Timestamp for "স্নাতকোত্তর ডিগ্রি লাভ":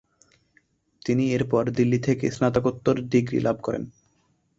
2.31-3.57